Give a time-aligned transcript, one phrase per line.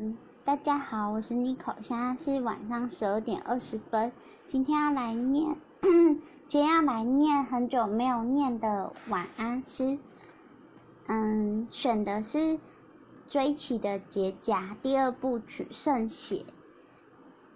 [0.00, 4.12] 嗯，大家好，我是 Nico，现在是晚上十二点二十分，
[4.46, 9.98] 今天要来念，今天要来念很久没有念的晚安诗。
[11.08, 12.60] 嗯，选的是
[13.26, 16.44] 追起的结痂第二部曲圣血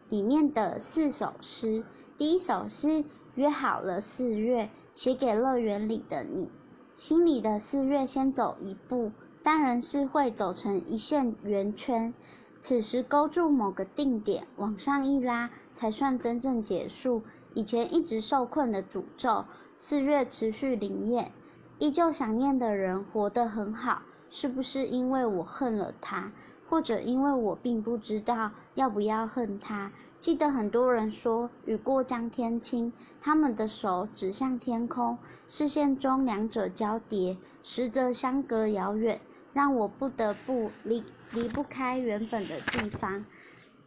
[0.09, 1.84] 里面的四首诗。
[2.18, 3.04] 第一首是
[3.36, 6.50] 约好了四月，写给乐园里的你，
[6.96, 9.12] 心里的四月先走一步。
[9.45, 12.14] 当然是会走成一线圆圈，
[12.61, 17.22] 此时勾住某个定点，往上一拉，才算真正结束。
[17.54, 19.44] 以前一直受困的诅咒，
[19.76, 21.32] 四月持续灵验，
[21.79, 26.31] 依旧想念的人活得很好，是不是因为我恨了他，
[26.68, 29.90] 或者因为我并不知道要不要恨他？
[30.20, 39.20] 记得很多人说雨过江天晴，他们的手指向天空，视线中两者交叠，实则相隔遥远。
[39.52, 41.02] 让我不得不离
[41.33, 43.24] 离不开原本的地方，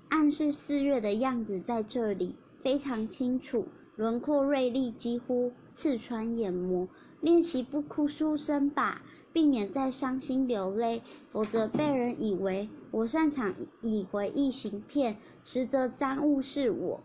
[0.09, 6.88] 暗示四月的样子在这里非常清楚，轮廓锐利，几乎刺穿眼膜。
[7.22, 9.02] 练习不哭出声吧，
[9.33, 17.02] 避免再伤心流泪，否则被人以为我擅长以回忆行骗，实则赃物是我，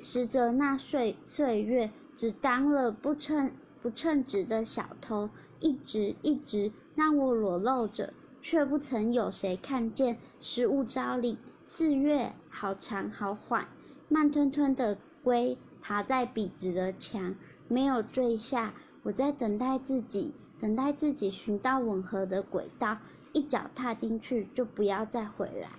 [0.00, 3.50] 实则那岁岁月只当了不称
[3.82, 5.28] 不称职的小偷。
[5.60, 10.18] 一直一直让我裸露着，却不曾有谁看见。
[10.40, 13.68] 失物招领，四月好长好缓，
[14.08, 17.34] 慢吞吞的龟爬在笔直的墙，
[17.68, 18.72] 没有坠下。
[19.02, 22.98] 我在等待自己，等待自己寻到吻合的轨道，
[23.32, 25.70] 一脚踏进去就不要再回来。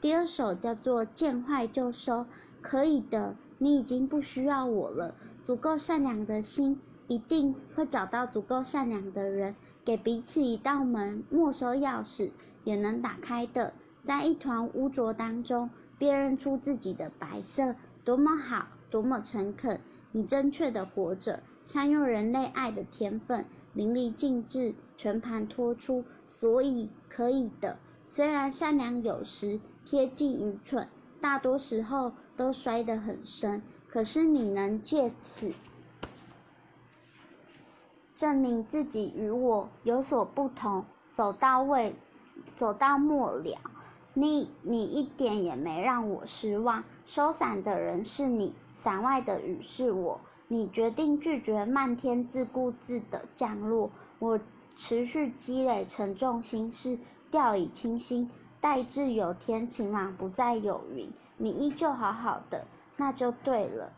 [0.00, 2.26] 第二首叫做见坏就收，
[2.60, 6.80] 可以的，你已经不需要我了，足够善良的心。
[7.08, 12.30] 一定会找到足够善良的人，给彼此一道门，没收钥匙
[12.64, 13.72] 也能打开的。
[14.04, 19.80] 在一团污浊当中，辨认出自己的白色，多么好，多么诚恳。
[20.10, 26.04] 你正确的活着，善用人类爱的天分，淋漓尽致，全盘托出。
[26.26, 27.76] 所以可以的。
[28.04, 30.88] 虽然善良有时贴近愚蠢，
[31.20, 35.52] 大多时候都摔得很深，可是你能借此。
[38.14, 41.94] 证明自己与我有所不同，走到位，
[42.54, 43.58] 走到末了，
[44.14, 46.84] 你你一点也没让我失望。
[47.06, 50.20] 收伞的人是你，伞外的雨是我。
[50.48, 54.38] 你决定拒绝漫天自顾自的降落，我
[54.76, 56.98] 持续积累沉重心事，
[57.30, 58.30] 掉以轻心，
[58.60, 62.66] 待至有天晴朗不再有云，你依旧好好的，
[62.98, 63.92] 那就对了。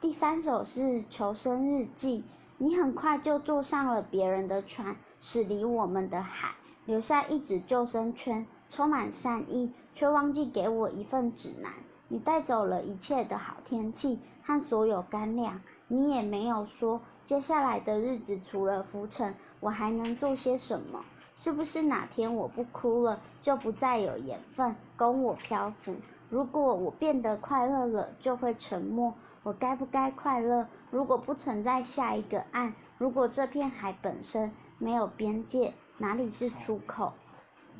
[0.00, 2.22] 第三首是求生日记。
[2.64, 11.72] 你很快就坐上了别人的船，驶离我们的海，留下一纸救生圈，充满善意，却忘记给我一份指南。
[12.06, 21.04] 你带走了一切的好天气和所有干粮，你也没有说接下来的日子除了浮沉，我还能做些什么？
[21.34, 25.96] 是不是哪天我不哭了，就不再有盐分供我漂浮？
[26.30, 29.12] 如果我变得快乐了，就会沉默。
[29.44, 30.68] 我该不该快乐？
[30.90, 37.12] 如果不存在下一个岸，如果这片海本身没有边界，哪里是出口？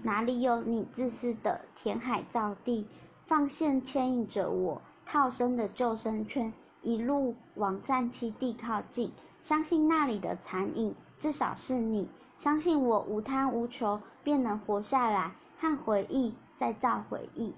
[0.03, 2.89] 哪里有你自私的填海造地，
[3.27, 6.53] 放线牵引着我套生的救生圈，
[6.83, 9.13] 一路往战栖地靠近？
[9.41, 12.09] 相信那里的残影，至少是你。
[12.37, 17.55] 相信我无贪无求，便能活下来，和回忆再造回忆。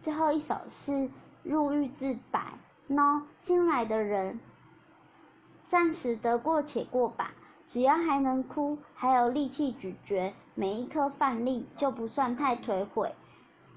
[0.00, 1.10] 最后一首是
[1.42, 2.40] 入狱自白。
[2.88, 4.38] 喏，新来的人，
[5.64, 7.32] 暂时得过且过吧。
[7.66, 13.14] 只要还能哭，还有力气咀嚼每一颗饭粒，就不算太颓毁。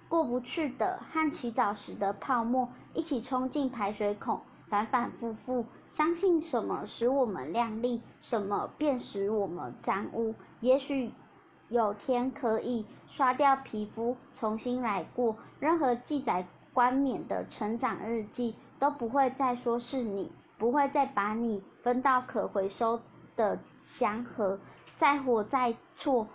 [0.10, 5.66] 过不去的，和洗澡时的泡沫一起冲进排水孔，反反复复。
[5.88, 10.36] 相信什么使我们亮丽，什么便使我们脏污。
[10.60, 11.12] 也许
[11.70, 15.38] 有天可以刷掉皮肤，重新来过。
[15.62, 18.54] 任何记载冠冕的成长日记。
[18.80, 23.02] 都不会再说是你，不会再把你分到可回收
[23.36, 24.60] 的箱盒。
[24.98, 26.28] 再活再错，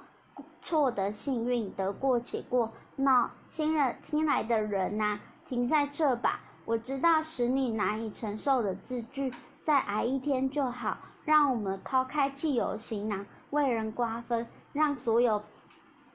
[0.61, 2.73] 错的幸运得过且过。
[2.95, 5.19] 那新人新来的人呐，
[5.49, 6.41] 停在这吧。
[6.65, 9.33] 我知道使你难以承受的字句，
[9.65, 10.99] 再挨一天就好。
[11.25, 15.43] 让我们抛开汽油行囊，为人瓜分，让所有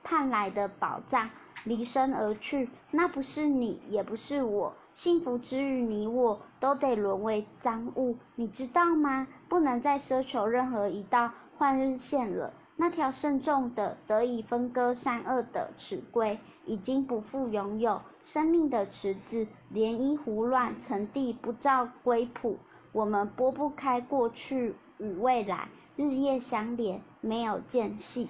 [0.04, 1.30] 盼来的宝藏
[1.66, 2.70] 离身而去。
[2.92, 4.74] 那不是你，也不是我。
[4.98, 9.28] 幸福之余，你我都得沦为赃物，你知道吗？
[9.48, 12.52] 不能再奢求任何一道换日线了。
[12.76, 18.02] 那条慎重的得以分割善恶的尺规，已经不复拥有。
[18.26, 22.58] 生命的池子涟漪胡乱，层地不照归谱。
[22.92, 28.30] 我们拨不开过去与未来，日夜相连，没有间隙。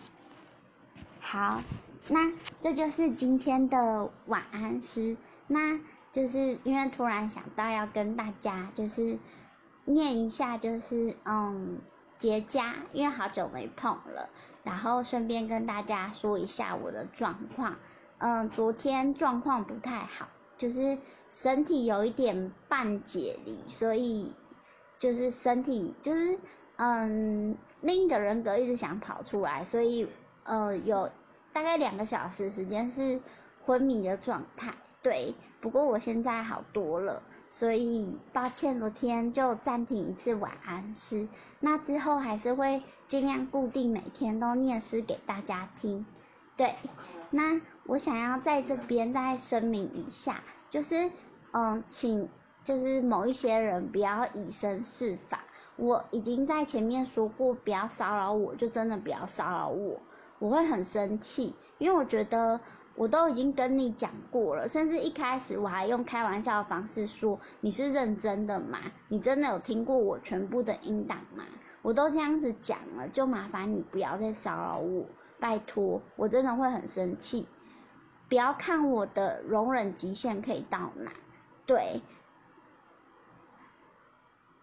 [1.21, 1.61] 好，
[2.09, 5.15] 那这就是今天的晚安诗。
[5.47, 5.79] 那
[6.17, 9.19] 就是因为突然想到要跟大家就是
[9.85, 11.77] 念一下，就是嗯
[12.17, 14.27] 结痂，因为好久没碰了，
[14.63, 17.75] 然后顺便跟大家说一下我的状况。
[18.17, 20.27] 嗯，昨天状况不太好，
[20.57, 20.97] 就是
[21.29, 24.33] 身体有一点半解离，所以
[24.97, 26.39] 就是身体就是
[26.77, 30.09] 嗯另一个人格一直想跑出来，所以
[30.45, 31.11] 呃有
[31.53, 33.21] 大概两个小时时间是
[33.63, 34.73] 昏迷的状态。
[35.07, 41.29] 对，不过我现在好多了，所以抱歉昨天就暂停一次晚安诗，
[41.61, 46.05] 那之后还是会尽量固定每天都念诗给大家听。
[46.57, 46.75] 对，
[47.29, 51.09] 那我想要在这边再声明一下，就是，
[51.51, 52.27] 嗯，请
[52.65, 55.39] 就是某一些人不要以身试法。
[55.77, 60.01] 我已经在前面说过，不要骚扰我，就真的不要骚扰我，
[60.39, 62.59] 我会很生气，因为我觉得
[62.97, 68.79] 我都已经跟你讲过了，甚至一开始我还用开玩笑的方式说你是认真的吗？
[69.07, 71.45] 你真的有听过我全部的音档吗？
[71.83, 75.05] 我都这样子讲了，就麻烦你不要再骚扰我。
[75.39, 77.47] 拜托，我真的会很生气。
[78.27, 81.13] 不要看我的容忍极限可以到哪，
[81.65, 82.01] 对，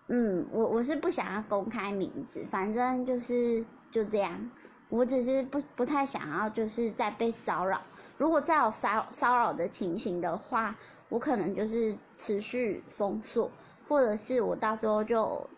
[0.09, 4.51] 嗯，我我是不想要公开名字，反正就是就这样。
[4.91, 7.81] 我只是不不太想要就是在被骚扰。
[8.17, 10.77] 如果再有骚骚扰的情形的话，
[11.09, 13.51] 我可能就是持续封锁，
[13.89, 15.49] 或者是我到时候就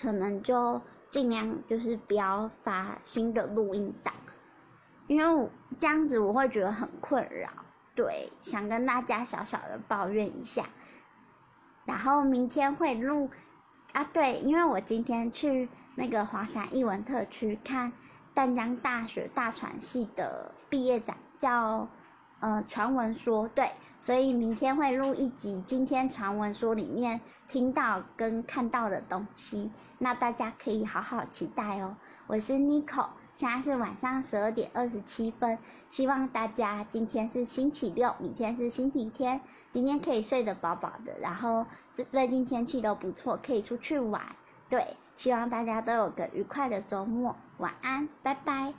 [0.00, 0.80] 可能就
[1.10, 4.14] 尽量就是不要发新的录音档。
[5.08, 7.48] 因为这样子我会觉得很困扰，
[7.94, 10.64] 对，想跟大家小小的抱怨一下。
[11.84, 13.30] 然后明天会录
[13.92, 17.92] 啊，对，因为我今天去那个华山艺文特区看
[18.36, 21.88] 淡江大学大传系的毕业展，叫
[22.38, 31.96] 呃传闻说，对，所以明天会录一集今天传闻说里面听到跟看到的东西，那大家可以好好期待哦。
[32.26, 33.06] 我是 Nico。
[33.32, 39.40] 现在是晚上十二点二十七分，希望大家今天是星期六，明天是星期天，
[39.70, 44.36] 今天可以睡得饱饱的，然后最最近天气都不错，可以出去玩。
[44.68, 48.74] 对，希望大家都有个愉快的周末，晚安，拜拜。